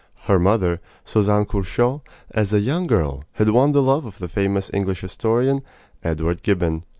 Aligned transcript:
Her 0.23 0.39
mother, 0.39 0.81
Suzanne 1.03 1.45
Curchod, 1.45 2.01
as 2.31 2.51
a 2.53 2.59
young 2.59 2.87
girl, 2.87 3.23
had 3.35 3.49
won 3.51 3.71
the 3.71 3.83
love 3.83 4.03
of 4.03 4.17
the 4.17 4.27
famous 4.27 4.71
English 4.73 5.01
historian, 5.01 5.61
Edward 6.03 6.41
Gibbon. 6.41 6.85